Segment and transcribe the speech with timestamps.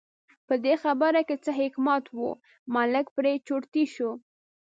[0.47, 2.19] په دې خبره کې څه حکمت و،
[2.75, 4.11] ملک پرې چرتي شو.